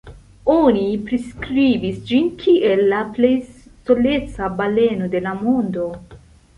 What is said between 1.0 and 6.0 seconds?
priskribis ĝin kiel la "plej soleca baleno de la mondo".